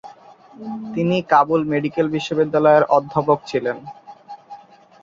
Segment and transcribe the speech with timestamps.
[0.93, 3.77] তিনি কাবুল মেডিকেল বিশ্ববিদ্যালয়ের অধ্যাপক ছিলেন।